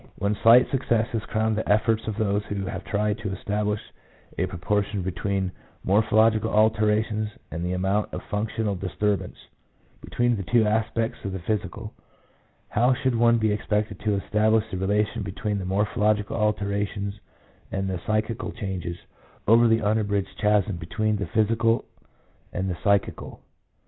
When 0.15 0.33
slight 0.41 0.67
success 0.71 1.09
has 1.09 1.23
crowned 1.25 1.55
the 1.59 1.71
efforts 1.71 2.07
of 2.07 2.17
those 2.17 2.43
who 2.45 2.65
have 2.65 2.83
tried 2.85 3.19
to 3.19 3.31
establish 3.31 3.79
a 4.35 4.47
proportion 4.47 5.03
between 5.03 5.51
morpho 5.83 6.15
logical 6.15 6.49
alterations 6.49 7.29
and 7.51 7.63
the 7.63 7.73
amount 7.73 8.11
of 8.11 8.23
functional 8.23 8.73
dis 8.73 8.93
turbance 8.93 9.19
1 9.37 9.37
(between 10.01 10.35
the 10.37 10.41
two 10.43 10.65
aspects 10.65 11.23
of 11.23 11.33
the 11.33 11.37
physical), 11.41 11.93
how 12.69 12.95
should 12.95 13.13
one 13.13 13.37
be 13.37 13.51
expected 13.51 13.99
to 13.99 14.15
establish 14.15 14.65
the 14.71 14.77
relation 14.77 15.21
between 15.21 15.59
the 15.59 15.65
morphological 15.65 16.35
alterations 16.35 17.19
and 17.71 17.87
the 17.87 18.01
psychical 18.07 18.51
changes, 18.51 18.97
over 19.47 19.67
that 19.67 19.85
unbridged 19.87 20.35
chasm 20.39 20.77
between 20.77 21.15
the 21.17 21.27
physical 21.27 21.85
and 22.51 22.67
the 22.71 22.77
psychical? 22.83 23.39